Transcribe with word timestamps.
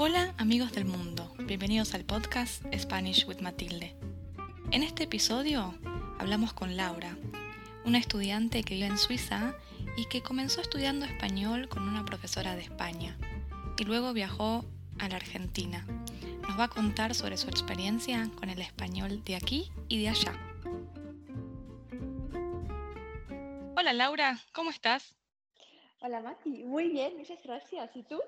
Hola 0.00 0.32
amigos 0.38 0.70
del 0.70 0.84
mundo, 0.84 1.34
bienvenidos 1.40 1.92
al 1.92 2.04
podcast 2.04 2.62
Spanish 2.72 3.26
with 3.26 3.40
Matilde. 3.40 3.96
En 4.70 4.84
este 4.84 5.02
episodio 5.02 5.74
hablamos 6.20 6.52
con 6.52 6.76
Laura, 6.76 7.18
una 7.84 7.98
estudiante 7.98 8.62
que 8.62 8.74
vive 8.74 8.86
en 8.86 8.96
Suiza 8.96 9.56
y 9.96 10.04
que 10.04 10.22
comenzó 10.22 10.60
estudiando 10.60 11.04
español 11.04 11.68
con 11.68 11.82
una 11.82 12.04
profesora 12.04 12.54
de 12.54 12.62
España 12.62 13.18
y 13.76 13.82
luego 13.82 14.12
viajó 14.12 14.64
a 15.00 15.08
la 15.08 15.16
Argentina. 15.16 15.84
Nos 16.42 16.56
va 16.56 16.64
a 16.64 16.68
contar 16.68 17.16
sobre 17.16 17.36
su 17.36 17.48
experiencia 17.48 18.30
con 18.36 18.50
el 18.50 18.60
español 18.60 19.24
de 19.24 19.34
aquí 19.34 19.72
y 19.88 20.00
de 20.00 20.10
allá. 20.10 20.32
Hola 23.76 23.92
Laura, 23.92 24.38
¿cómo 24.52 24.70
estás? 24.70 25.16
Hola 25.98 26.20
Mati, 26.20 26.62
muy 26.62 26.88
bien, 26.88 27.16
muchas 27.16 27.42
gracias. 27.42 27.96
¿Y 27.96 28.04
tú? 28.04 28.20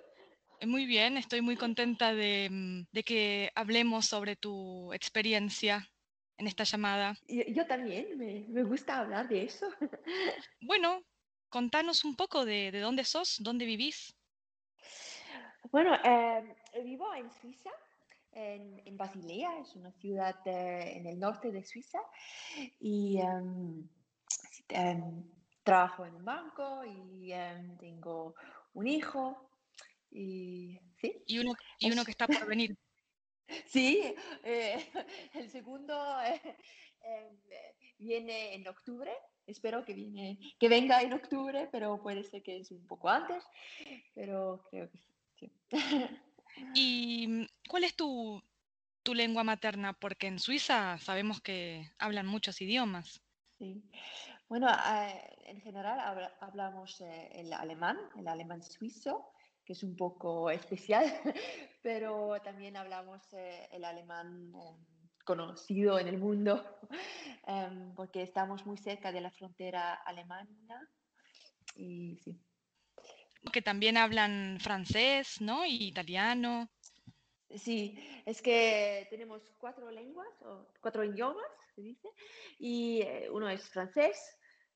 Muy 0.67 0.85
bien, 0.85 1.17
estoy 1.17 1.41
muy 1.41 1.57
contenta 1.57 2.13
de, 2.13 2.49
mm, 2.51 2.99
que 3.05 3.51
hablemos 3.55 4.07
sobre 4.07 4.37
tu 4.37 4.93
experiencia 4.93 5.91
en 6.37 6.47
esta 6.47 6.65
llamada. 6.65 7.17
Yo, 7.29 7.67
también, 7.67 8.19
me, 8.19 8.63
gusta 8.65 8.99
hablar 8.99 9.29
de 9.29 9.45
eso. 9.45 9.69
Bueno, 10.61 11.03
contanos 11.49 12.05
un 12.05 12.15
poco 12.15 12.45
de, 12.45 12.71
dónde 12.79 13.05
sos, 13.05 13.39
dónde 13.41 13.65
vivís. 13.65 14.15
Bueno, 15.71 15.95
em, 16.05 16.55
vivo 16.85 17.13
en 17.15 17.31
Suiza, 17.31 17.71
en, 18.33 18.97
Basilea, 18.97 19.59
es 19.61 19.75
una 19.77 19.93
ciudad 19.93 20.37
eh, 20.45 20.99
en 20.99 21.07
el 21.07 21.19
norte 21.19 21.51
de 21.51 21.65
Suiza, 21.65 22.01
y 22.79 23.19
em, 23.19 23.89
trabajo 25.63 26.05
en 26.05 26.17
un 26.17 26.25
banco 26.25 26.85
y 26.85 27.33
tengo 27.79 28.35
un 28.75 28.87
hijo 28.87 29.50
y, 30.11 30.79
¿sí? 31.01 31.23
y, 31.27 31.39
uno, 31.39 31.55
y 31.79 31.91
uno 31.91 32.05
que 32.05 32.11
está 32.11 32.27
por 32.27 32.47
venir. 32.47 32.77
Sí, 33.67 34.15
eh, 34.45 34.93
el 35.35 35.51
segundo 35.51 35.93
eh, 36.23 36.41
em, 37.03 37.37
viene 37.99 38.55
en 38.55 38.69
octubre. 38.69 39.11
Espero 39.45 39.85
que, 39.85 39.93
viene, 39.93 40.39
que 40.61 40.69
venga 40.69 41.03
en 41.03 41.13
octubre, 41.13 41.69
pero 41.73 42.01
puede 42.01 42.23
ser 42.23 42.45
que 42.45 42.59
es 42.59 42.71
un 42.71 42.87
poco 42.87 43.09
antes. 43.09 43.43
Pero 44.15 44.65
creo 44.71 44.89
que 44.91 44.99
sí. 45.37 45.53
¿Y 46.75 47.27
mm, 47.27 47.47
cuál 47.69 47.83
es 47.83 47.97
tu, 47.97 48.41
tu 49.03 49.15
lengua 49.15 49.43
materna? 49.43 49.95
Porque 49.95 50.29
en 50.29 50.39
Suiza 50.39 50.99
sabemos 50.99 51.41
que 51.41 51.91
hablan 51.99 52.27
muchos 52.27 52.61
idiomas. 52.61 53.21
Sí. 53.59 53.83
Bueno, 54.49 54.69
eh, 54.69 55.37
en 55.47 55.61
general 55.61 56.29
hablamos 56.41 57.01
el 57.01 57.53
alemán, 57.53 57.99
el 58.17 58.27
alemán 58.27 58.63
suizo, 58.63 59.33
que 59.71 59.75
es 59.75 59.85
un 59.85 59.95
poco 59.95 60.51
especial, 60.51 61.05
pero 61.81 62.41
también 62.43 62.77
hablamos 62.77 63.23
eh, 63.35 63.69
el 63.71 63.85
alemán 63.85 64.53
em, 64.53 65.09
conocido 65.25 65.97
en 66.01 66.09
el 66.09 66.19
mundo, 66.19 66.61
em, 67.47 67.95
porque 67.95 68.25
estamos 68.25 68.67
muy 68.67 68.79
cerca 68.79 69.13
de 69.13 69.21
la 69.21 69.31
frontera 69.31 69.95
alemana. 69.95 70.91
Y 71.77 72.17
sí. 72.17 72.37
Que 73.53 73.63
también 73.63 73.97
hablan 73.97 74.59
francés, 74.61 75.41
¿no? 75.41 75.65
Y 75.65 75.87
italiano. 75.87 76.69
Sí, 77.55 77.97
es 78.27 78.43
que 78.43 79.07
tenemos 79.09 79.41
cuatro 79.57 79.89
lenguas, 79.93 80.43
o 80.43 80.67
cuatro 80.81 81.05
idiomas, 81.05 81.47
se 81.77 81.83
dice, 81.83 82.09
y 82.59 83.03
eh, 83.03 83.29
uno 83.31 83.49
es 83.49 83.69
francés, 83.69 84.19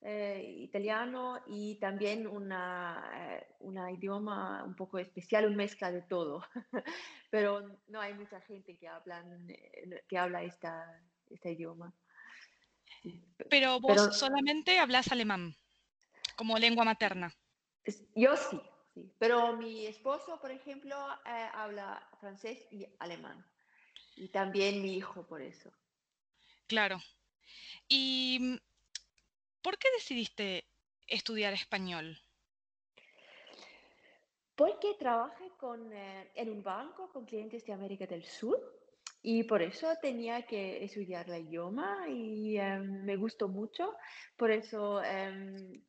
eh, 0.06 0.56
italiano 0.58 1.42
y 1.46 1.76
también 1.76 2.26
una, 2.26 3.10
eh, 3.16 3.46
una, 3.60 3.90
idioma 3.90 4.62
un 4.62 4.76
poco 4.76 4.98
especial, 4.98 5.46
una 5.46 5.56
mezcla 5.56 5.90
de 5.90 6.02
todo. 6.02 6.44
Pero 7.30 7.80
no 7.88 8.02
hay 8.02 8.12
mucha 8.12 8.38
gente 8.42 8.76
que, 8.76 8.86
hablan, 8.86 9.48
eh, 9.48 10.04
que 10.06 10.18
habla 10.18 10.42
esta, 10.42 11.02
este 11.30 11.52
idioma. 11.52 11.90
Pero 13.48 13.80
vos 13.80 14.18
solamente 14.18 14.78
hablas 14.78 15.10
alemán 15.10 15.56
como 16.36 16.58
lengua 16.58 16.84
materna. 16.84 17.34
Yo 18.14 18.36
sí, 18.36 18.60
sí. 18.92 19.10
Pero 19.18 19.56
mi 19.56 19.86
esposo, 19.86 20.38
por 20.38 20.50
ejemplo, 20.50 20.96
habla 21.54 22.06
francés 22.20 22.66
y 22.70 22.86
alemán. 22.98 23.42
Y 24.16 24.28
también 24.28 24.82
mi 24.82 24.98
hijo 24.98 25.26
por 25.26 25.40
eso. 25.40 25.72
Claro. 26.66 27.00
Y 27.88 28.60
¿Por 29.64 29.78
qué 29.78 29.88
decidiste 29.96 30.66
estudiar 31.06 31.54
español? 31.54 32.18
Porque 34.54 34.92
trabajé 34.98 35.46
con, 35.56 35.90
eh, 35.90 36.30
en 36.34 36.50
un 36.50 36.62
banco 36.62 37.10
con 37.10 37.24
clientes 37.24 37.64
de 37.64 37.72
América 37.72 38.06
del 38.06 38.24
Sur 38.24 38.58
y 39.22 39.44
por 39.44 39.62
eso 39.62 39.88
tenía 40.02 40.42
que 40.42 40.84
estudiar 40.84 41.30
el 41.30 41.46
idioma 41.46 42.06
y 42.10 42.58
em, 42.58 43.04
me 43.06 43.16
gustó 43.16 43.48
mucho. 43.48 43.94
Por 44.36 44.50
eso 44.50 45.02
em, 45.02 45.82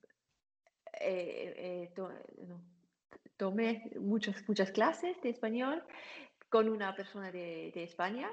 tomé 3.36 3.92
muchas, 4.00 4.47
muchas 4.47 4.72
clases 4.72 5.22
de 5.22 5.31
español 5.31 5.84
con 6.47 6.69
una 6.69 6.96
persona 6.96 7.30
de 7.30 7.84
España, 7.84 8.31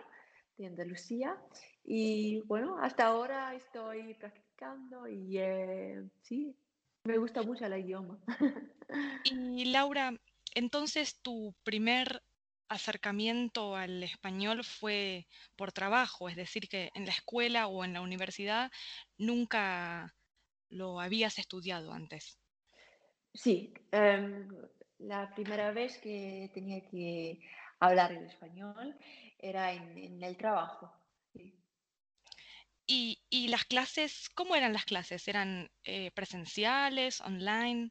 de 0.56 0.66
Andalucía. 0.66 1.36
Y 1.84 2.40
bueno, 2.42 2.78
hasta 2.78 3.06
ahora 3.06 3.54
estoy 3.54 4.14
practicando 4.14 5.08
y 5.08 5.38
eh, 5.38 6.02
sí, 6.22 6.56
me 7.04 7.18
gusta 7.18 7.42
mucho 7.42 7.66
el 7.66 7.78
idioma. 7.80 8.18
Y 9.24 9.66
Laura, 9.66 10.12
entonces 10.54 11.20
tu 11.22 11.54
primer 11.62 12.22
acercamiento 12.68 13.76
al 13.76 14.02
español 14.02 14.64
fue 14.64 15.26
por 15.56 15.72
trabajo, 15.72 16.28
es 16.28 16.36
decir, 16.36 16.68
que 16.68 16.90
en 16.94 17.06
la 17.06 17.12
escuela 17.12 17.66
o 17.66 17.84
en 17.84 17.92
la 17.92 18.00
universidad 18.00 18.70
nunca 19.18 20.14
lo 20.70 21.00
habías 21.00 21.38
estudiado 21.38 21.92
antes. 21.92 22.38
Sí, 23.34 23.74
em, 23.90 24.48
la 24.98 25.34
primera 25.34 25.70
vez 25.72 25.98
que 25.98 26.50
tenía 26.54 26.80
que 26.88 27.40
hablar 27.78 28.12
el 28.12 28.26
español 28.26 28.96
era 29.42 29.72
en, 29.72 30.22
el 30.22 30.36
trabajo. 30.36 30.90
¿Y, 32.86 33.48
las 33.48 33.64
clases, 33.64 34.28
cómo 34.34 34.54
eran 34.54 34.72
las 34.72 34.84
clases? 34.84 35.26
¿Eran 35.26 35.70
eh, 35.84 36.10
presenciales, 36.12 37.20
online? 37.22 37.90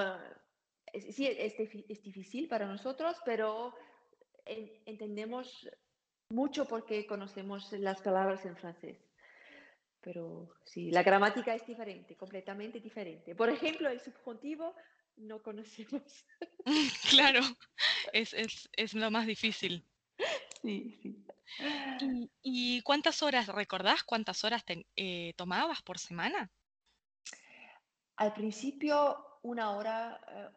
sí, 1.01 1.27
es, 1.27 2.03
difícil 2.03 2.49
para 2.49 2.67
nosotros, 2.67 3.17
pero 3.25 3.75
entendemos 4.45 5.69
mucho 6.29 6.67
porque 6.67 7.07
conocemos 7.07 7.73
las 7.73 8.01
palabras 8.01 8.45
en 8.45 8.57
francés. 8.57 8.99
Pero 10.01 10.55
sí, 10.65 10.91
la 10.91 11.03
gramática 11.03 11.55
es 11.55 11.67
diferente, 11.67 12.17
completamente 12.17 12.81
diferente. 12.81 13.35
Por 13.35 13.49
ejemplo, 13.49 13.89
el 13.89 14.01
subjuntivo 14.01 14.75
no 15.17 15.43
conocemos. 15.43 16.03
Claro, 17.11 17.41
es, 18.15 18.33
es, 18.33 18.71
es 18.73 18.95
lo 18.95 19.11
más 19.11 19.27
difícil. 19.27 19.85
Sí, 20.63 20.99
sí. 21.03 21.23
¿Y, 22.01 22.31
y 22.43 22.81
cuántas 22.83 23.23
horas, 23.23 23.49
recordás 23.49 24.03
cuántas 24.03 24.45
horas 24.45 24.65
te- 24.65 24.87
eh, 24.97 25.35
tomabas 25.37 25.83
por 25.83 25.99
semana? 25.99 26.51
Al 28.17 28.33
principio 28.33 29.39
una 29.43 29.73
hora, 29.73 30.21
eh, 30.29 30.49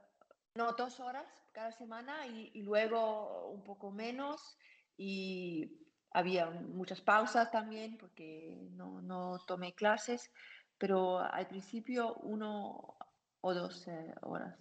no, 0.58 0.74
dos 0.74 1.00
horas 1.00 1.26
cada 1.54 1.72
semana 1.72 2.28
y, 2.28 2.52
y 2.54 2.62
luego 2.64 3.50
un 3.52 3.64
poco 3.64 3.92
menos 3.92 4.58
y 4.98 5.72
había 6.12 6.50
muchas 6.50 7.00
pausas 7.02 7.52
también 7.52 7.98
porque 7.98 8.58
no, 8.72 9.02
no 9.02 9.40
tomé 9.48 9.74
clases, 9.74 10.32
pero 10.78 11.20
al 11.20 11.48
principio 11.48 12.16
uno 12.16 12.98
o 13.42 13.54
dos 13.54 13.88
eh, 13.88 14.14
horas, 14.22 14.58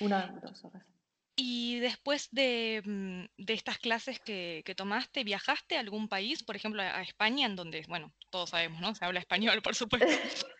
una 0.00 0.34
o 0.36 0.46
dos 0.46 0.64
horas. 0.64 0.84
Y 1.36 1.78
después 1.78 2.28
de, 2.32 2.82
mm, 2.84 3.44
de 3.44 3.52
estas 3.54 3.78
clases 3.78 4.18
que, 4.18 4.62
que 4.64 4.74
tomaste, 4.74 5.22
¿viajaste 5.22 5.76
a 5.76 5.80
algún 5.80 6.08
país, 6.08 6.42
por 6.42 6.56
ejemplo, 6.56 6.82
a 6.82 6.98
a 6.98 7.02
España, 7.02 7.46
en 7.46 7.54
donde, 7.54 7.84
bueno, 7.88 8.12
todos 8.30 8.50
sabemos, 8.50 8.80
¿no? 8.80 8.92
Se 8.96 9.04
habla 9.04 9.20
español, 9.20 9.62
por 9.62 9.74
supuesto. 9.74 10.08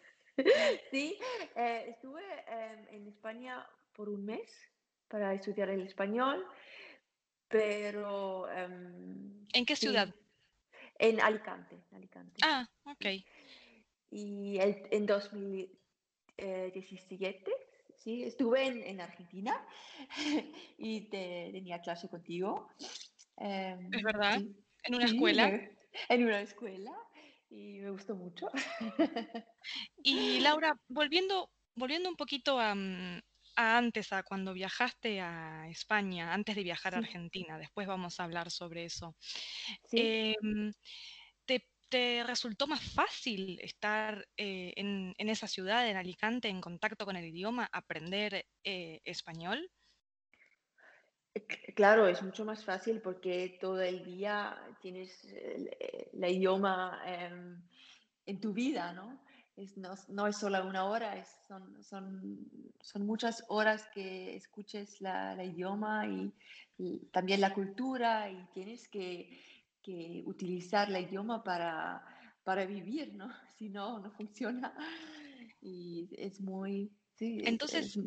Sí, 0.92 1.18
eh, 1.56 1.86
estuve 1.88 2.22
em, 2.46 2.86
en 2.90 3.08
España 3.08 3.66
por 3.98 4.08
un 4.08 4.24
mes 4.24 4.48
para 5.08 5.34
estudiar 5.34 5.68
el 5.70 5.82
español, 5.82 6.46
pero 7.48 8.48
em, 8.48 9.44
¿En 9.52 9.66
qué 9.66 9.74
ciudad? 9.74 10.14
en 11.00 11.20
Alicante, 11.20 11.82
Alicante. 11.90 12.40
Ah, 12.44 12.70
ok. 12.84 13.06
Y 14.10 14.58
el- 14.60 14.86
en 14.92 15.04
2017, 15.06 17.50
sí, 17.96 18.22
estuve 18.22 18.66
en, 18.68 18.84
en 18.84 19.00
Argentina 19.00 19.66
y 20.78 21.08
te- 21.10 21.48
tenía 21.50 21.80
clase 21.80 22.08
contigo. 22.08 22.68
Em, 23.36 23.92
¿Es 23.92 24.02
verdad? 24.04 24.34
sí, 24.34 24.54
¿En 24.84 24.94
una 24.94 25.06
escuela? 25.06 25.60
en 26.08 26.22
una 26.22 26.40
escuela 26.40 26.92
y 27.50 27.80
me 27.80 27.90
gustó 27.90 28.14
mucho. 28.14 28.48
Y 30.04 30.38
Laura, 30.40 30.78
volviendo, 30.88 31.50
volviendo 31.74 32.08
un 32.08 32.16
poquito 32.16 32.58
a, 32.60 32.74
mm, 32.74 33.20
a 33.58 33.76
antes, 33.78 34.12
a 34.12 34.22
cuando 34.22 34.52
viajaste 34.54 35.20
a 35.20 35.68
España, 35.68 36.32
antes 36.34 36.56
de 36.56 36.62
viajar 36.64 36.94
a 36.94 36.98
Argentina, 36.98 37.58
después 37.58 37.86
vamos 37.88 38.20
a 38.20 38.24
hablar 38.24 38.50
sobre 38.50 38.84
eso. 38.84 39.16
sí. 39.84 40.18
Em, 40.40 40.72
¿te, 41.46 41.68
te 41.88 42.24
resultó 42.24 42.66
más 42.68 42.82
fácil 42.94 43.58
estar 43.62 44.26
eh, 44.36 44.72
en, 44.76 45.14
en 45.18 45.28
esa 45.28 45.48
ciudad, 45.48 45.88
en 45.88 45.96
Alicante, 45.96 46.48
en 46.48 46.60
contacto 46.60 47.04
con 47.06 47.16
el 47.16 47.26
idioma, 47.26 47.68
aprender 47.72 48.46
eh, 48.64 49.00
español? 49.04 49.70
Eh, 51.34 51.46
Claro, 51.74 52.06
es 52.06 52.22
mucho 52.22 52.44
más 52.44 52.64
fácil 52.64 53.00
porque 53.00 53.58
todo 53.60 53.80
el 53.80 54.04
día 54.04 54.76
tienes 54.80 55.24
el, 55.24 55.70
idioma 56.12 57.00
em, 57.06 57.62
en 58.26 58.40
tu 58.40 58.52
vida, 58.52 58.92
¿no? 58.92 59.22
Es, 59.58 59.76
no, 59.76 59.92
es 59.92 60.08
no 60.08 60.26
es 60.28 60.36
solo 60.36 60.64
una 60.66 60.84
hora, 60.84 61.16
es, 61.16 61.28
son, 61.48 61.82
son, 61.82 62.48
son 62.80 63.06
muchas 63.06 63.44
horas 63.48 63.88
que 63.92 64.36
escuches 64.36 65.00
la, 65.00 65.34
la 65.34 65.44
idioma 65.44 66.06
y, 66.06 66.32
y 66.78 67.06
también 67.12 67.40
la 67.40 67.52
cultura 67.54 68.30
y 68.30 68.46
tienes 68.54 68.88
que, 68.88 69.40
que 69.82 70.22
utilizar 70.26 70.88
el 70.90 71.02
idioma 71.04 71.42
para, 71.42 72.04
para 72.44 72.66
vivir, 72.66 73.14
¿no? 73.14 73.28
Si 73.58 73.68
no, 73.68 73.98
no 73.98 74.10
funciona. 74.12 74.72
Y 75.60 76.08
es 76.12 76.40
muy, 76.40 76.92
sí, 77.16 77.40
Entonces, 77.44 77.96
es- 77.96 77.98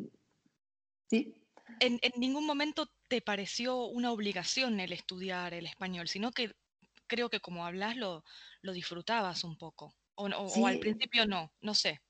sí. 1.09 1.33
en, 1.79 1.99
en 2.01 2.11
ningún 2.19 2.45
momento 2.45 2.87
te 3.09 3.21
pareció 3.21 3.85
una 3.85 4.11
obligación 4.11 4.79
el 4.79 4.93
estudiar 4.93 5.53
el 5.53 5.65
español, 5.65 6.07
sino 6.07 6.31
que 6.31 6.51
creo 7.07 7.29
que 7.29 7.41
como 7.41 7.65
hablas 7.65 7.97
lo, 7.97 8.23
lo 8.61 8.71
disfrutabas 8.73 9.43
un 9.43 9.57
poco. 9.57 9.93
O, 10.15 10.65
al 10.67 10.79
principio 10.79 11.25
no, 11.25 11.51
no 11.61 11.73
sé. 11.73 12.01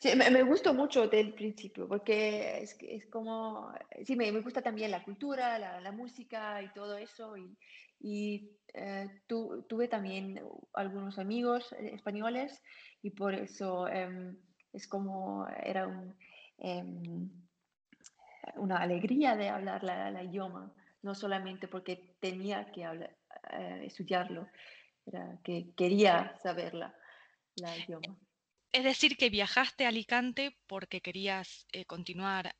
Sí, 0.00 0.14
me, 0.16 0.30
me 0.30 0.42
gustó 0.44 0.74
mucho 0.74 1.08
del 1.08 1.34
principio, 1.34 1.88
porque 1.88 2.62
es, 2.62 2.76
como, 3.10 3.72
sí, 4.04 4.14
me, 4.16 4.30
me 4.30 4.40
gusta 4.40 4.62
también 4.62 4.90
la 4.92 5.02
cultura, 5.02 5.58
la, 5.58 5.80
la 5.80 5.92
música 5.92 6.62
y 6.62 6.72
todo 6.72 6.96
eso, 6.96 7.36
y, 7.36 7.56
y 8.00 8.50
eh, 8.74 9.22
tu- 9.26 9.62
tuve 9.68 9.88
también 9.88 10.40
algunos 10.74 11.18
amigos 11.18 11.72
eh, 11.72 11.90
españoles, 11.94 12.62
y 13.02 13.10
por 13.10 13.34
eso 13.34 13.88
em, 13.88 14.36
es 14.72 14.86
como, 14.86 15.46
era 15.64 15.88
un, 15.88 16.16
em, 16.58 17.28
una 18.56 18.78
alegría 18.78 19.36
de 19.36 19.48
hablar 19.48 19.82
la, 19.84 20.10
la 20.10 20.22
idioma, 20.22 20.72
no 21.02 21.14
solamente 21.14 21.68
porque 21.68 22.16
tenía 22.20 22.70
que 22.72 22.84
hablar, 22.84 23.16
eh, 23.52 23.82
estudiarlo, 23.84 24.48
era 25.08 25.38
que 25.42 25.72
quería 25.76 26.36
saberla, 26.42 26.94
la 27.56 27.76
idioma. 27.76 28.16
Es 28.72 28.84
decir, 28.84 29.16
que 29.16 29.30
viajaste 29.30 29.86
a 29.86 29.88
Alicante 29.88 30.56
porque 30.66 31.00
querías 31.00 31.66
eh, 31.72 31.86
continuar 31.86 32.54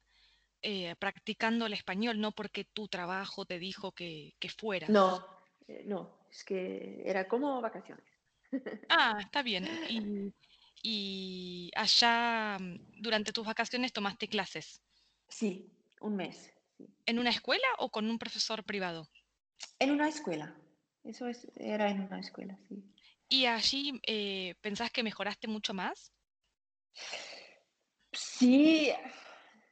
eh, 0.62 0.96
practicando 0.98 1.66
el 1.66 1.74
español, 1.74 2.20
no 2.20 2.32
porque 2.32 2.64
tu 2.64 2.88
trabajo 2.88 3.44
te 3.44 3.58
dijo 3.58 3.92
que, 3.92 4.34
que 4.38 4.48
fueras. 4.48 4.88
No, 4.88 5.24
eh, 5.66 5.82
no, 5.84 6.24
es 6.30 6.44
que 6.44 7.02
era 7.04 7.28
como 7.28 7.60
vacaciones. 7.60 8.04
Ah, 8.88 9.18
está 9.20 9.42
bien. 9.42 9.68
Y, 9.90 10.32
y 10.82 11.70
allá, 11.76 12.56
mm, 12.58 13.02
durante 13.02 13.32
tus 13.32 13.46
vacaciones, 13.46 13.92
tomaste 13.92 14.26
clases. 14.28 14.80
Sí, 15.28 15.70
un 16.00 16.16
mes, 16.16 16.50
sí. 16.78 16.88
¿En 17.04 17.18
una 17.18 17.28
escuela 17.28 17.68
o 17.76 17.90
con 17.90 18.08
un 18.08 18.18
profesor 18.18 18.64
privado? 18.64 19.06
En 19.78 19.90
una 19.90 20.08
escuela, 20.08 20.56
eso 21.04 21.26
es, 21.28 21.46
era 21.56 21.88
en 21.90 22.00
una 22.02 22.20
escuela, 22.20 22.58
sí. 22.68 22.82
¿Y 23.28 23.46
allí 23.46 24.00
eh, 24.06 24.54
pensás 24.60 24.90
que 24.90 25.02
mejoraste 25.02 25.48
mucho 25.48 25.74
más? 25.74 26.12
Sí, 28.12 28.90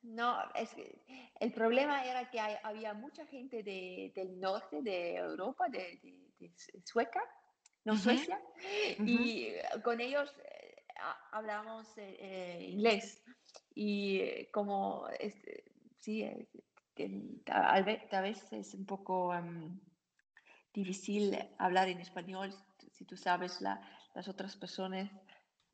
no, 0.02 0.36
es 0.54 0.74
que 0.74 1.00
el 1.40 1.52
problema 1.52 2.04
era 2.04 2.30
que 2.30 2.38
hay- 2.38 2.58
había 2.62 2.92
mucha 2.94 3.26
gente 3.26 3.62
de- 3.62 4.12
del 4.14 4.38
norte 4.38 4.82
de 4.82 5.16
Europa, 5.16 5.68
de, 5.68 5.98
de- 6.02 6.30
de 6.38 6.52
Su- 6.56 6.80
Sueca, 6.84 7.22
no 7.84 7.96
Suecia, 7.96 8.40
y 9.06 9.52
con 9.82 10.00
ellos 10.00 10.32
eh, 10.44 10.84
ha- 11.00 11.28
hablamos 11.32 11.96
eh, 11.98 12.16
eh, 12.20 12.64
inglés. 12.68 13.22
Y 13.74 14.46
como, 14.52 15.08
este, 15.18 15.64
sí, 15.98 16.28
tal 17.44 17.84
vez, 17.84 18.08
tal 18.08 18.22
vez 18.24 18.52
es 18.52 18.74
un 18.74 18.84
poco 18.86 19.34
em, 19.34 19.78
difícil 20.76 21.36
hablar 21.58 21.88
en 21.88 22.00
español 22.00 22.54
si 22.92 23.04
tú 23.04 23.16
sabes 23.16 23.60
la- 23.60 23.80
las 24.14 24.28
otras 24.28 24.56
personas, 24.56 25.10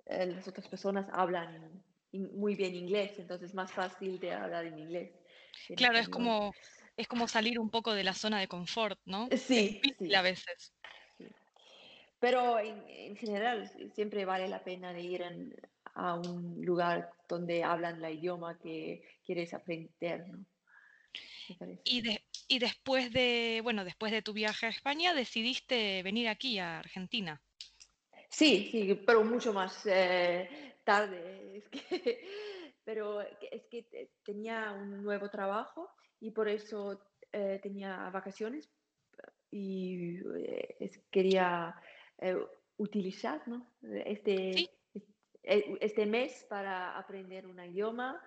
eh, 0.06 0.26
las 0.26 0.48
otras 0.48 0.68
personas 0.68 1.06
hablan 1.12 1.82
in- 2.12 2.30
muy 2.38 2.54
bien 2.56 2.74
inglés, 2.74 3.18
entonces 3.18 3.50
es 3.50 3.54
más 3.54 3.70
fácil 3.72 4.18
de 4.18 4.32
hablar 4.32 4.66
en 4.66 4.78
inglés 4.78 5.12
en 5.68 5.76
Claro, 5.76 5.98
es 5.98 6.02
español. 6.06 6.28
como, 6.28 6.54
es 6.96 7.08
como 7.08 7.28
salir 7.28 7.58
un 7.58 7.70
poco 7.70 7.92
de 7.94 8.04
la 8.04 8.14
zona 8.14 8.40
de 8.40 8.48
confort, 8.48 8.98
¿no? 9.04 9.28
Es 9.30 9.42
Sí, 9.42 9.80
a 10.14 10.22
sí, 10.22 10.22
veces. 10.22 10.72
sí. 11.18 11.26
Pero 12.20 12.58
en, 12.58 12.82
en 12.88 13.16
general 13.16 13.68
si- 13.68 13.90
siempre 13.90 14.24
vale 14.24 14.48
la 14.48 14.62
pena 14.62 14.92
de 14.92 15.00
ir 15.02 15.22
en- 15.22 15.54
a 15.94 16.14
un 16.14 16.64
lugar 16.64 17.12
donde 17.28 17.62
hablan 17.64 18.00
la 18.00 18.10
idioma 18.10 18.58
que 18.58 19.02
quieres 19.26 19.52
aprender, 19.54 20.26
¿no? 20.28 20.44
Y, 21.84 22.00
de- 22.00 22.22
y 22.48 22.58
después 22.58 23.12
de, 23.12 23.60
bueno, 23.62 23.84
después 23.84 24.12
de 24.12 24.22
tu 24.22 24.32
viaje 24.32 24.66
a 24.66 24.70
España, 24.70 25.14
decidiste 25.14 26.02
venir 26.02 26.28
aquí 26.28 26.58
a 26.58 26.78
Argentina. 26.78 27.42
Sí, 28.28 28.68
sí, 28.70 28.94
pero 29.06 29.24
mucho 29.24 29.52
más 29.52 29.84
eh, 29.86 30.48
tarde. 30.84 31.40
Es 31.62 31.68
que, 31.68 32.26
pero 32.84 33.20
es 33.20 33.64
que 33.70 33.82
te- 33.84 34.10
tenía 34.24 34.72
un 34.72 35.02
nuevo 35.02 35.28
trabajo 35.30 35.90
y 36.20 36.30
por 36.30 36.48
eso 36.48 37.00
eh, 37.30 37.60
tenía 37.62 38.10
vacaciones 38.10 38.70
y 39.50 40.18
eh, 40.38 40.90
quería 41.10 41.76
utilizar, 42.78 43.46
¿no? 43.46 43.66
Este, 43.82 44.70
este 44.94 45.76
este 45.80 46.06
mes 46.06 46.46
para 46.48 46.96
aprender 46.98 47.46
un 47.46 47.62
idioma 47.62 48.20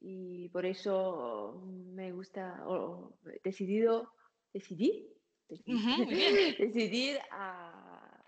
y 0.00 0.48
por 0.50 0.66
eso 0.66 1.62
me 1.64 2.12
gusta, 2.12 2.66
o 2.66 3.18
decidido, 3.44 4.12
decidí, 4.52 5.14
decidí, 5.48 5.86
decidir 6.58 7.20
a, 7.30 8.22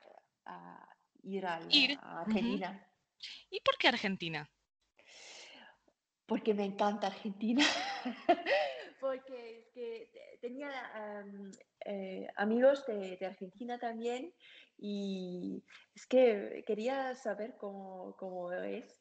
a 0.46 0.88
ir 1.22 1.46
a, 1.46 1.60
la- 1.60 1.84
Ir. 1.84 1.90
a 1.94 2.20
ujú. 2.26 2.26
Argentina, 2.26 2.86
¿Y 3.50 3.60
por 3.60 3.76
qué 3.78 3.88
Argentina? 3.88 4.50
porque 6.26 6.54
me 6.54 6.64
encanta 6.64 7.06
Argentina, 7.06 7.64
porque 9.00 9.60
es 9.60 9.68
que 9.72 10.10
te- 10.12 10.38
tenía 10.40 10.70
eh, 11.84 12.28
amigos 12.36 12.86
de, 12.86 13.16
de 13.16 13.26
Argentina 13.26 13.78
también 13.78 14.34
y 14.76 15.64
es 15.94 16.06
que 16.06 16.64
quería 16.66 17.14
saber 17.14 17.56
cómo, 17.58 18.16
cómo 18.16 18.52
es. 18.52 19.00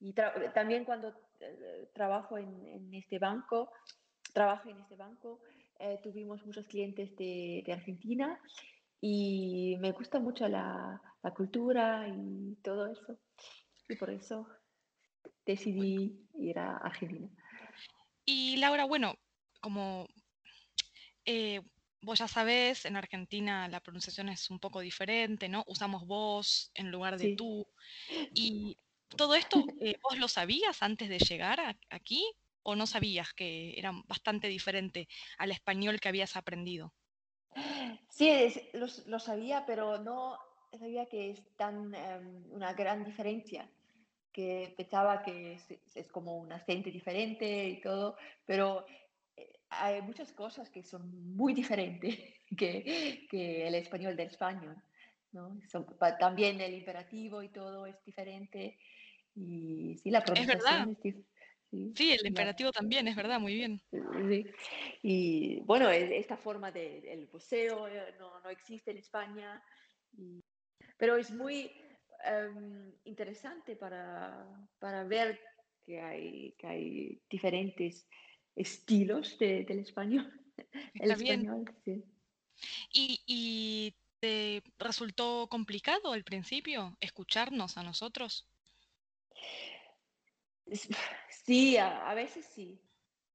Y 0.00 0.14
también 0.14 0.84
cuando 0.84 1.14
trabajo 1.94 2.38
en, 2.38 2.92
este 2.94 3.18
banco, 3.18 3.70
trabajo 4.32 4.68
en 4.68 4.80
este 4.80 4.96
banco, 4.96 5.40
eh, 5.78 5.98
tuvimos 6.02 6.44
muchos 6.46 6.66
clientes 6.66 7.14
de, 7.16 7.64
Argentina 7.72 8.40
y 9.00 9.76
me 9.80 9.92
gusta 9.92 10.18
mucho 10.18 10.48
la, 10.48 11.00
cultura 11.34 12.08
y 12.08 12.56
todo 12.62 12.86
eso. 12.86 13.18
Y 13.88 13.96
por 13.96 14.10
eso 14.10 14.46
decidí 15.46 16.28
ir 16.34 16.58
a 16.58 16.78
Argentina. 16.78 17.28
Y 18.24 18.56
Laura, 18.56 18.84
bueno, 18.84 19.14
como 19.60 20.06
vos 22.02 22.18
ya 22.18 22.28
sabés, 22.28 22.84
en 22.84 22.96
Argentina 22.96 23.68
la 23.68 23.80
pronunciación 23.80 24.28
es 24.28 24.50
un 24.50 24.58
poco 24.58 24.80
diferente, 24.80 25.48
¿no? 25.48 25.64
Usamos 25.66 26.06
vos 26.06 26.70
en 26.74 26.90
lugar 26.90 27.16
de 27.16 27.34
tú. 27.36 27.66
Y 28.34 28.76
todo 29.16 29.34
esto, 29.34 29.56
eh, 29.80 29.96
¿vos 30.02 30.18
lo 30.18 30.28
sabías 30.28 30.82
antes 30.82 31.08
de 31.08 31.18
llegar 31.18 31.76
aquí 31.90 32.24
o 32.62 32.76
no 32.76 32.86
sabías 32.86 33.32
que 33.32 33.78
era 33.78 33.92
bastante 34.06 34.48
diferente 34.48 35.08
al 35.38 35.50
español 35.50 36.00
que 36.00 36.08
habías 36.08 36.36
aprendido? 36.36 36.92
Sí, 38.08 38.30
lo, 38.72 39.18
sabía, 39.18 39.64
pero 39.66 39.98
no 39.98 40.38
sabía 40.78 41.06
que 41.06 41.30
es 41.30 41.56
tan 41.56 41.94
em, 41.94 42.44
una 42.52 42.72
gran 42.72 43.04
diferencia 43.04 43.68
que 44.32 44.72
pensaba 44.76 45.22
que 45.22 45.54
es, 45.54 45.66
es, 45.94 46.08
como 46.08 46.38
un 46.38 46.52
acento 46.52 46.88
diferente 46.88 47.68
y 47.68 47.80
todo, 47.80 48.16
pero 48.46 48.86
hay 49.68 50.00
muchas 50.02 50.32
cosas 50.32 50.70
que 50.70 50.82
son 50.82 51.36
muy 51.36 51.52
diferentes 51.52 52.18
que, 52.56 53.26
que 53.30 53.66
el 53.66 53.74
español 53.74 54.16
del 54.16 54.28
español. 54.28 54.76
¿no? 55.32 55.58
también 56.18 56.60
el 56.60 56.74
imperativo 56.74 57.42
y 57.42 57.48
todo 57.48 57.86
es 57.86 57.96
diferente. 58.04 58.78
Y 59.34 59.96
sí, 60.02 60.10
la 60.10 60.22
pronunciación 60.22 60.96
es, 61.02 61.14
verdad. 61.14 61.94
Sí, 61.94 62.12
el 62.12 62.26
imperativo 62.26 62.70
también, 62.70 63.08
es 63.08 63.16
verdad, 63.16 63.40
muy 63.40 63.54
bien. 63.54 63.80
Sí. 63.90 64.44
Y 65.02 65.60
bueno, 65.60 65.88
esta 65.90 66.36
forma 66.36 66.70
del 66.70 67.00
de, 67.02 67.28
buceo 67.32 67.88
eh, 67.88 68.14
no, 68.18 68.40
no, 68.40 68.50
existe 68.50 68.90
en 68.90 68.98
España, 68.98 69.62
pero 70.98 71.16
es 71.16 71.30
muy 71.30 71.70
em, 72.24 72.92
interesante 73.04 73.76
para, 73.76 74.46
para, 74.78 75.04
ver 75.04 75.40
que 75.86 76.00
hay, 76.00 76.54
que 76.58 76.66
hay 76.66 77.22
diferentes 77.30 78.06
estilos 78.54 79.38
del 79.38 79.78
español. 79.78 80.30
El 80.94 81.10
español, 81.10 81.64
sí. 81.84 82.04
¿Y, 82.92 83.94
te 84.20 84.62
resultó 84.78 85.48
complicado 85.48 86.12
al 86.12 86.22
principio 86.22 86.96
escucharnos 87.00 87.76
a 87.76 87.82
nosotros? 87.82 88.46
Sí, 91.44 91.76
a, 91.76 92.14
veces 92.14 92.46
sí, 92.54 92.80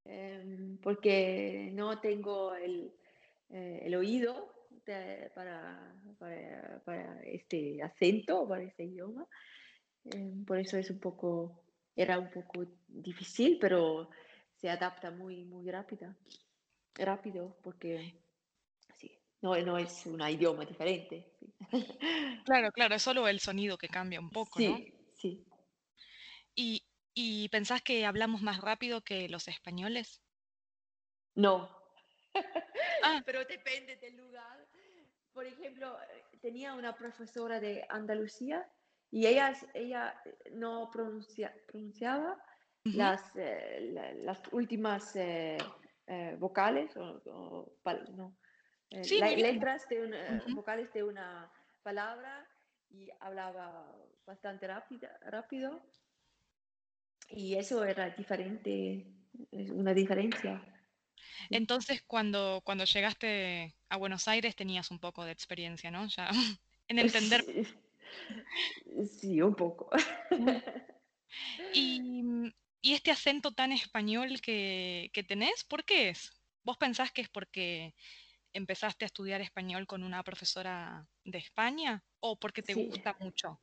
em, 0.06 0.77
porque 0.77 1.70
no 1.74 2.00
tengo 2.00 2.56
el, 2.56 2.94
eh, 3.50 3.94
oído 3.98 4.53
para, 5.36 5.94
para, 6.86 7.22
este 7.24 7.84
acento, 7.84 8.48
para 8.48 8.63
este 8.63 8.86
idioma. 8.86 9.27
Em, 10.06 10.46
por 10.46 10.58
eso 10.58 10.77
es 10.77 10.89
un 10.89 11.00
poco, 11.00 11.65
era 11.96 12.17
un 12.17 12.29
poco 12.29 12.65
difícil, 12.88 13.58
pero 13.60 14.10
se 14.56 14.70
adapta 14.70 15.12
muy, 15.12 15.44
muy 15.44 15.70
rápida, 15.70 16.17
rápido 16.96 17.58
porque 17.62 18.24
sí, 18.96 19.20
no, 19.41 19.58
no 19.58 19.77
es 19.77 20.06
un 20.06 20.22
idioma 20.22 20.65
diferente. 20.65 21.34
Claro, 22.46 22.72
claro, 22.72 22.96
es 22.96 23.01
solo 23.01 23.27
el 23.27 23.41
sonido 23.41 23.77
que 23.77 23.89
cambia 23.89 24.22
un 24.22 24.29
poco, 24.29 24.60
sí, 24.60 24.67
¿no? 24.70 24.77
Sí, 25.17 25.46
¿Y, 26.56 26.87
¿Y 27.19 27.50
pensás 27.50 27.81
que 27.81 28.05
hablamos 28.05 28.43
más 28.43 28.62
rápido 28.62 29.01
que 29.01 29.27
los 29.27 29.47
españoles? 29.47 30.21
No. 31.33 31.67
Ah. 33.03 33.21
Pero 33.25 33.43
depende 33.45 33.95
del 33.95 34.17
lugar. 34.17 34.67
Por 35.33 35.45
ejemplo, 35.45 35.97
tenía 36.41 36.75
una 36.75 36.95
profesora 36.95 37.59
de 37.59 37.86
Andalucía 37.89 38.69
y 39.09 39.25
ella, 39.25 39.53
ella 39.74 40.21
no 40.51 40.91
pronuncia, 40.91 41.55
pronunciaba 41.67 42.38
las, 42.83 43.36
eh, 43.36 44.15
las 44.24 44.41
últimas 44.51 45.15
eh, 45.15 45.57
eh, 46.05 46.36
vocales 46.38 46.95
o, 46.97 47.21
no, 48.15 48.38
letras 48.91 49.89
de 49.89 50.05
una, 50.05 50.43
vocales 50.50 50.93
de 50.93 51.03
una 51.03 51.51
palabra 51.81 52.47
y 52.89 53.09
hablaba 53.19 53.95
bastante 54.25 54.67
rápida, 54.67 55.17
rápido 55.21 55.81
y 57.29 57.55
eso 57.55 57.84
era 57.84 58.10
diferente, 58.12 59.05
una 59.51 59.93
diferencia. 59.93 60.63
Entonces, 61.50 62.03
cuando, 62.05 62.62
cuando 62.63 62.86
llegaste 62.86 63.75
a 63.89 63.98
Buenos 63.98 64.27
Aires 64.27 64.55
tenías 64.55 64.91
un 64.91 65.00
poco 65.00 65.25
de 65.25 65.31
experiencia, 65.31 65.91
¿no? 65.91 66.07
Ya 66.07 66.29
en 66.88 67.00
entender. 67.00 67.46
Sí, 69.19 69.41
un 69.41 69.55
poco. 69.55 69.89
Y 71.74 72.24
mm, 72.24 72.51
¿Y 72.81 72.93
este 72.93 73.12
acento 73.12 73.51
tan 73.51 73.72
español 73.72 74.39
que, 74.39 75.25
tenés, 75.27 75.63
por 75.63 75.84
qué 75.84 76.10
es? 76.10 76.31
¿Vos 76.63 76.77
pensás 76.77 77.12
que 77.12 77.22
es 77.22 77.29
porque 77.29 77.96
empezaste 78.53 79.03
a 79.03 79.07
estudiar 79.07 79.41
español 79.41 79.88
con 79.88 80.03
una 80.03 80.24
profesora 80.24 81.07
de 81.24 81.38
España 81.38 82.03
o 82.19 82.39
porque 82.39 82.62
te 82.62 82.74
gusta 82.74 83.15
mucho? 83.19 83.60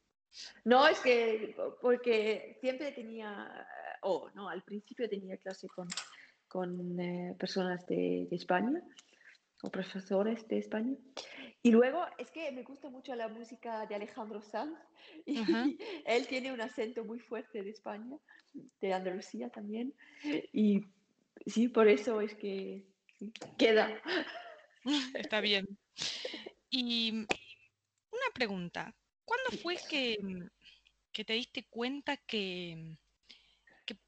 No, 0.64 0.86
es 0.86 0.98
que 1.00 1.54
porque 1.80 2.56
siempre 2.60 2.92
tenía, 2.92 3.66
o 4.02 4.30
no, 4.34 4.48
al 4.48 4.62
principio 4.62 5.08
tenía 5.08 5.36
clase 5.36 5.68
con, 5.68 5.88
con 6.48 7.00
eh, 7.00 7.34
personas 7.38 7.86
de, 7.86 8.28
España 8.30 8.82
o 9.62 9.70
profesores 9.70 10.46
de 10.48 10.58
España. 10.58 10.94
Y 11.62 11.70
luego 11.70 12.04
es 12.18 12.30
que 12.30 12.52
me 12.52 12.62
gusta 12.62 12.90
mucho 12.90 13.14
la 13.14 13.28
música 13.28 13.86
de 13.86 13.94
Alejandro 13.94 14.42
Sanz 14.42 14.78
y 15.26 15.78
él 16.04 16.26
tiene 16.26 16.52
un 16.52 16.60
acento 16.60 17.04
muy 17.04 17.18
fuerte 17.18 17.62
de 17.62 17.70
España 17.70 18.16
de 18.80 18.92
Andalucía 18.92 19.48
también. 19.48 19.94
Y 20.52 20.82
sí, 21.46 21.68
por 21.68 21.88
eso 21.88 22.20
es 22.20 22.34
que 22.34 22.84
queda. 23.56 24.00
Está 25.14 25.40
bien. 25.40 25.66
Y 26.70 27.26
una 28.12 28.30
pregunta, 28.34 28.94
¿cuándo 29.24 29.50
fue 29.62 29.76
que, 29.88 30.18
que 31.12 31.24
te 31.24 31.34
diste 31.34 31.64
cuenta 31.64 32.16
que, 32.16 32.96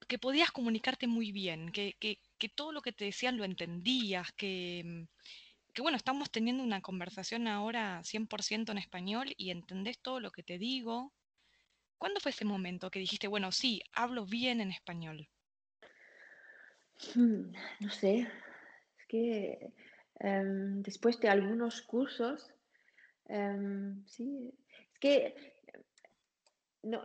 que, 0.09 0.19
podías 0.19 0.51
comunicarte 0.51 1.07
muy 1.07 1.33
bien, 1.33 1.71
que, 1.71 1.97
que, 1.99 2.49
todo 2.49 2.73
lo 2.73 2.83
que 2.83 2.93
te 2.93 3.05
decían 3.05 3.37
lo 3.37 3.45
entendías, 3.45 4.33
que, 4.33 5.07
que 5.73 5.83
bueno, 5.83 5.97
estamos 5.97 6.31
teniendo 6.31 6.63
una 6.63 6.81
conversación 6.81 7.49
ahora 7.49 8.03
100% 8.03 8.73
en 8.73 8.79
español 8.79 9.35
y 9.37 9.51
entendés 9.51 9.99
todo 9.99 10.21
lo 10.21 10.31
que 10.31 10.43
te 10.43 10.59
digo. 10.59 11.13
¿Cuándo 11.99 12.21
fue 12.21 12.31
ese 12.31 12.45
momento 12.45 12.91
que 12.91 12.99
dijiste, 12.99 13.27
bueno, 13.27 13.53
sí, 13.53 13.83
hablo 13.93 14.27
bien 14.27 14.61
en 14.61 14.71
español? 14.71 15.29
Hmm, 17.15 17.53
no 17.81 17.91
sé, 17.91 18.29
es 18.99 19.07
que 19.07 19.73
em, 20.21 20.83
después 20.83 21.21
de 21.21 21.29
algunos 21.29 21.83
cursos, 21.83 22.51
em, 23.29 24.05
sí, 24.07 24.53
es 24.97 25.35
que 25.35 25.35
no, 26.83 27.03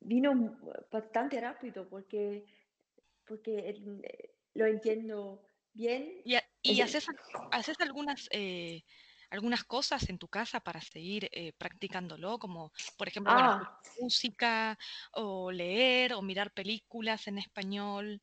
vino 0.00 0.58
bastante 0.90 1.40
rápido 1.40 1.88
porque, 1.88 2.44
porque 3.26 3.74
lo 4.54 4.66
entiendo 4.66 5.46
bien. 5.72 6.22
¿Y, 6.62 6.80
haces, 6.80 7.06
haces 7.50 7.80
algunas 7.80 8.28
eh, 8.32 8.82
algunas 9.34 9.64
cosas 9.64 10.08
en 10.08 10.18
tu 10.18 10.28
casa 10.28 10.60
para 10.60 10.80
seguir 10.80 11.28
eh, 11.32 11.52
practicándolo, 11.58 12.38
como 12.38 12.72
por 12.96 13.08
ejemplo 13.08 13.32
ah. 13.34 13.80
música 14.00 14.78
o 15.12 15.50
leer 15.50 16.14
o 16.14 16.22
mirar 16.22 16.52
películas 16.52 17.26
en 17.26 17.38
español. 17.38 18.22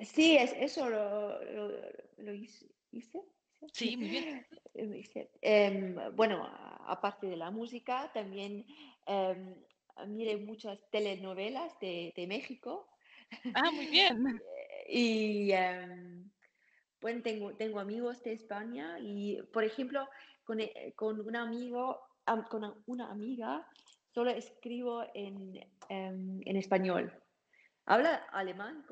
Sí, 0.00 0.36
es, 0.36 0.52
eso 0.56 0.88
lo, 0.88 2.32
hice. 2.32 2.66
Sí, 3.72 3.96
muy 3.96 4.08
bien. 4.08 4.46
Em, 5.40 5.96
bueno, 6.14 6.48
aparte 6.86 7.26
de 7.26 7.36
la 7.36 7.50
música, 7.50 8.10
también 8.12 8.66
eh, 9.06 9.56
miré 10.06 10.36
muchas 10.36 10.78
telenovelas 10.90 11.78
de, 11.80 12.12
México. 12.28 12.88
Ah, 13.54 13.70
muy 13.70 13.86
bien. 13.86 14.16
y 14.88 15.52
em, 15.52 16.30
bueno, 17.00 17.22
tengo, 17.22 17.54
tengo 17.54 17.80
amigos 17.80 18.22
de 18.22 18.32
España 18.32 18.98
y, 19.00 19.40
por 19.52 19.64
ejemplo, 19.64 20.08
con, 20.44 20.60
eh, 20.60 20.92
con 20.96 21.20
un 21.20 21.36
amigo, 21.36 22.00
con 22.50 22.82
una 22.86 23.10
amiga, 23.10 23.66
solo 24.12 24.30
escribo 24.30 25.04
en, 25.14 25.60
en 25.88 26.56
español. 26.56 27.12
Habla 27.86 28.26
alemán 28.32 28.86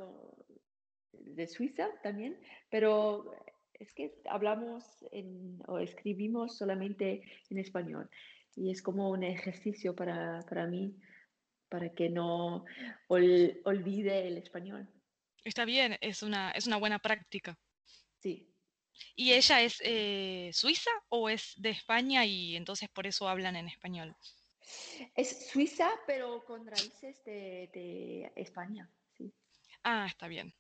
de 1.12 1.46
Suiza 1.46 1.88
también, 2.02 2.38
pero 2.70 3.34
es 3.82 3.92
que 3.92 4.14
hablamos 4.28 4.84
o 5.66 5.78
escribimos 5.78 6.56
solamente 6.56 7.22
en 7.50 7.58
español. 7.58 8.08
Y 8.54 8.70
es 8.70 8.82
como 8.82 9.10
un 9.10 9.24
ejercicio 9.24 9.94
para, 9.94 10.40
para 10.48 10.66
mí, 10.66 10.94
para 11.68 11.92
que 11.92 12.08
no 12.08 12.64
olvide 13.08 14.28
el 14.28 14.38
español. 14.38 14.88
Está 15.44 15.64
bien, 15.64 15.96
es 16.00 16.22
una, 16.22 16.52
es 16.52 16.66
una 16.66 16.76
buena 16.76 16.98
práctica. 16.98 17.58
Sí. 18.20 18.48
¿Y 19.16 19.32
ella 19.32 19.62
es 19.62 19.80
eh, 19.84 20.50
suiza 20.52 20.90
o 21.08 21.28
es 21.28 21.54
de 21.56 21.70
España 21.70 22.24
y 22.24 22.56
entonces 22.56 22.88
por 22.88 23.06
eso 23.06 23.26
hablan 23.26 23.56
en 23.56 23.68
español? 23.68 24.14
Es 25.16 25.50
suiza, 25.50 25.90
pero 26.06 26.44
con 26.44 26.66
raíces 26.66 27.24
de, 27.24 28.30
España, 28.36 28.88
sí. 29.16 29.32
Ah, 29.82 30.06
está 30.06 30.28
bien. 30.28 30.54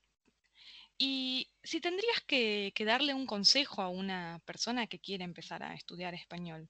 Y 1.04 1.50
si 1.64 1.80
tendrías 1.80 2.20
que, 2.28 2.72
darle 2.86 3.12
un 3.12 3.26
consejo 3.26 3.82
a 3.82 3.88
una 3.88 4.40
persona 4.44 4.86
que 4.86 5.00
quiere 5.00 5.24
empezar 5.24 5.60
a 5.64 5.74
estudiar 5.74 6.14
español, 6.14 6.68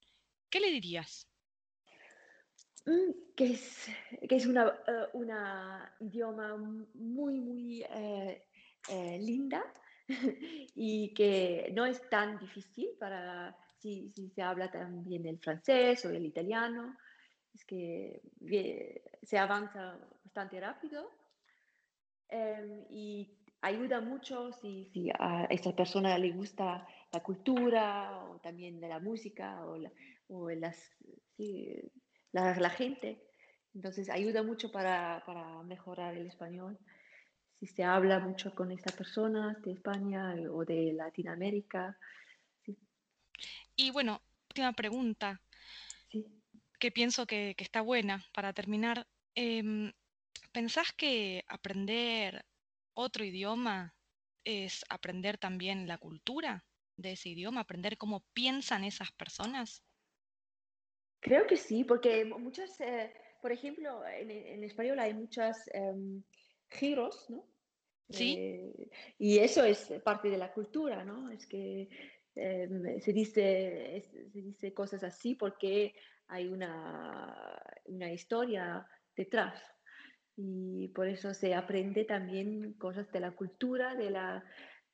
¿qué 0.48 0.58
le 0.58 0.70
dirías? 0.70 1.28
Mm, 2.86 3.34
que 3.36 3.44
es, 3.52 3.88
que 4.26 4.36
es 4.36 4.46
una, 4.46 4.72
uh, 5.12 6.04
idioma 6.06 6.56
muy, 6.56 7.40
muy 7.40 7.82
eh, 7.82 8.48
eh, 8.88 9.18
linda 9.20 9.62
y 10.74 11.12
que 11.12 11.70
no 11.74 11.84
es 11.84 12.00
tan 12.08 12.38
difícil 12.38 12.88
para 12.98 13.54
si, 13.80 14.10
si, 14.14 14.30
se 14.30 14.40
habla 14.40 14.70
también 14.70 15.26
el 15.26 15.40
francés 15.40 16.06
o 16.06 16.08
el 16.08 16.24
italiano. 16.24 16.96
Es 17.52 17.66
que 17.66 18.22
se 19.22 19.36
avanza 19.36 19.98
bastante 20.24 20.58
rápido 20.58 21.10
em, 22.30 22.86
y 22.88 23.41
ayuda 23.62 24.00
mucho 24.00 24.52
si, 24.52 24.84
si, 24.92 25.10
a 25.10 25.46
esta 25.48 25.74
persona 25.74 26.18
le 26.18 26.32
gusta 26.32 26.86
la 27.12 27.20
cultura 27.22 28.24
o 28.28 28.40
también 28.40 28.80
de 28.80 28.88
la 28.88 28.98
música 28.98 29.64
o, 29.64 29.78
o 30.28 30.50
las, 30.50 30.78
la, 32.32 32.58
la, 32.58 32.70
gente. 32.70 33.22
Entonces 33.74 34.10
ayuda 34.10 34.42
mucho 34.42 34.70
para, 34.70 35.22
para, 35.24 35.62
mejorar 35.62 36.16
el 36.16 36.26
español. 36.26 36.78
Si 37.60 37.66
se 37.66 37.84
habla 37.84 38.18
mucho 38.18 38.54
con 38.54 38.72
estas 38.72 38.94
personas 38.94 39.62
de 39.62 39.72
España 39.72 40.34
o 40.50 40.64
de 40.64 40.92
Latinoamérica. 40.94 41.96
Y 43.76 43.90
bueno, 43.92 44.20
última 44.50 44.72
pregunta, 44.72 45.40
que 46.80 46.90
pienso 46.90 47.26
que, 47.26 47.54
que, 47.56 47.62
está 47.62 47.80
buena 47.80 48.24
para 48.34 48.52
terminar. 48.52 49.06
Eh, 49.36 49.92
¿Pensás 50.50 50.92
que 50.92 51.44
aprender 51.48 52.44
otro 52.94 53.24
idioma 53.24 53.94
es 54.44 54.84
aprender 54.88 55.38
también 55.38 55.86
la 55.86 55.98
cultura 55.98 56.64
de 56.96 57.12
ese 57.12 57.30
idioma, 57.30 57.60
aprender 57.60 57.96
cómo 57.96 58.24
piensan 58.32 58.84
esas 58.84 59.12
personas? 59.12 59.82
Creo 61.20 61.46
que 61.46 61.56
sí, 61.56 61.84
porque 61.84 62.24
muchas, 62.24 62.80
eh, 62.80 63.12
por 63.40 63.52
ejemplo, 63.52 64.04
en, 64.06 64.64
español 64.64 64.98
hay 64.98 65.14
muchos 65.14 65.56
em, 65.72 66.22
giros, 66.68 67.30
¿no? 67.30 67.46
Sí. 68.10 68.36
Eh, 68.38 68.90
y 69.18 69.38
eso 69.38 69.64
es 69.64 69.92
parte 70.04 70.28
de 70.28 70.36
la 70.36 70.52
cultura, 70.52 71.04
¿no? 71.04 71.30
Es 71.30 71.46
que 71.46 71.88
em, 72.34 73.00
se, 73.00 73.12
dice, 73.12 74.02
se 74.10 74.40
dice 74.40 74.74
cosas 74.74 75.04
así 75.04 75.34
porque 75.34 75.94
hay 76.26 76.48
una, 76.48 77.62
una 77.86 78.12
historia 78.12 78.86
detrás 79.14 79.62
y 80.36 80.88
por 80.88 81.08
eso 81.08 81.34
se 81.34 81.54
aprende 81.54 82.04
también 82.04 82.72
cosas 82.74 83.10
de 83.12 83.20
la 83.20 83.32
cultura, 83.32 83.94
de 83.94 84.10
la, 84.10 84.44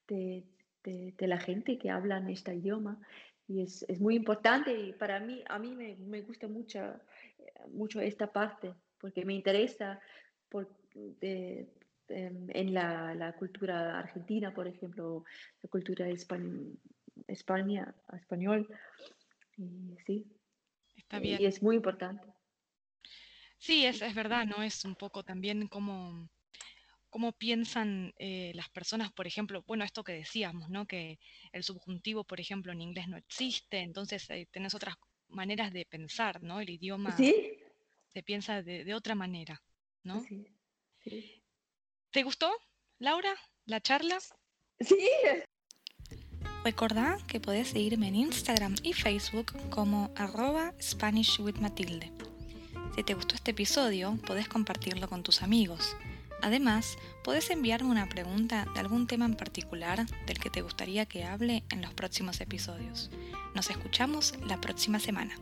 de, 0.09 0.45
de, 0.85 1.27
la 1.27 1.39
gente 1.39 1.79
que 1.79 1.91
habla 1.91 2.19
en 2.19 2.29
este 2.29 2.55
idioma. 2.55 3.01
Y 3.47 3.63
es, 3.63 3.85
es, 3.89 4.01
muy 4.01 4.15
importante 4.17 4.77
y 4.77 4.93
para 4.93 5.21
mí, 5.21 5.43
a 5.49 5.59
mí 5.59 5.75
me, 5.75 5.97
me 5.97 6.23
gusta 6.23 6.49
mucho, 6.49 6.81
mucho 7.71 8.01
esta 8.01 8.31
parte 8.31 8.75
porque 9.01 9.25
me 9.25 9.35
interesa 9.35 10.01
por, 10.49 10.69
de, 10.95 11.69
em, 12.09 12.47
en 12.51 12.75
la, 12.75 13.15
la, 13.15 13.33
cultura 13.35 13.99
argentina, 13.99 14.53
por 14.53 14.67
ejemplo, 14.67 15.25
la 15.63 15.69
cultura 15.69 16.09
España, 16.09 16.73
España 17.27 17.95
español. 18.13 18.69
Y 19.57 19.97
sí, 20.07 20.27
Está 20.97 21.19
bien. 21.19 21.41
y 21.41 21.47
es 21.47 21.63
muy 21.63 21.77
importante. 21.77 22.27
Sí, 23.59 23.85
es, 23.85 24.03
es 24.03 24.15
verdad, 24.15 24.47
¿no? 24.47 24.63
Es 24.63 24.85
un 24.85 24.95
poco 24.95 25.25
también 25.25 25.67
cómo, 25.67 26.29
cómo 27.11 27.33
piensan 27.33 28.15
eh, 28.19 28.53
las 28.55 28.69
personas, 28.69 29.13
por 29.13 29.27
ejemplo, 29.27 29.63
bueno, 29.67 29.85
esto 29.85 30.05
que 30.05 30.13
decíamos, 30.13 30.71
¿no? 30.71 30.87
Que 30.87 31.19
el 31.53 31.65
subjuntivo, 31.65 32.25
por 32.25 32.41
ejemplo, 32.41 32.73
en 32.73 32.81
inglés 32.81 33.09
no 33.09 33.17
existe, 33.17 33.81
entonces 33.81 34.29
eh, 34.31 34.47
tenés 34.51 34.75
otras 34.75 34.97
maneras 35.29 35.73
de 35.73 35.85
pensar, 35.85 36.43
¿no? 36.43 36.61
El 36.61 36.71
idioma 36.71 37.17
¿Sí? 37.17 37.35
se 38.09 38.23
piensa 38.23 38.63
de, 38.63 38.85
de 38.85 38.95
otra 38.95 39.15
manera, 39.15 39.63
¿no? 40.05 40.21
Sí, 40.25 40.47
sí. 41.03 41.43
¿Te 42.11 42.23
gustó, 42.23 42.51
Laura, 42.99 43.35
la 43.67 43.81
charla? 43.81 44.19
Sí. 44.81 45.09
Recordá 46.65 47.19
que 47.27 47.41
podés 47.41 47.69
seguirme 47.69 48.09
en 48.09 48.17
Instagram 48.17 48.77
y 48.83 48.93
Facebook 48.93 49.53
como 49.71 50.13
arroba 50.17 50.75
Spanish 50.81 51.41
with 51.41 51.57
Matilde. 51.57 52.13
Si 52.99 53.05
te 53.05 53.15
gustó 53.15 53.37
este 53.37 53.53
episodio, 53.53 54.19
podés 54.27 54.49
compartirlo 54.49 55.09
con 55.09 55.23
tus 55.23 55.43
amigos. 55.43 55.97
Además, 56.43 56.99
podés 57.23 57.49
enviarme 57.51 57.91
una 57.91 58.09
pregunta 58.09 58.67
de 58.75 58.81
algún 58.81 59.07
tema 59.07 59.25
en 59.25 59.37
particular 59.37 60.05
del 60.27 60.41
que 60.41 60.51
te 60.51 60.63
gustaría 60.63 61.07
que 61.07 61.23
hable 61.23 61.63
en 61.71 61.81
los 61.81 61.95
próximos 61.95 62.41
episodios. 62.41 63.09
Nos 63.55 63.71
escuchamos 63.71 64.35
la 64.49 64.61
próxima 64.61 64.99
semana. 64.99 65.37